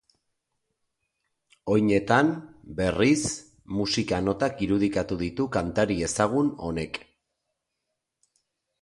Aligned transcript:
Oinetan, 1.75 2.31
berriz, 2.81 3.19
musika 3.81 4.23
notak 4.31 4.67
irudikatu 4.69 5.21
ditu 5.23 5.49
kantari 5.59 6.03
ezagun 6.11 6.53
honek. 6.69 7.03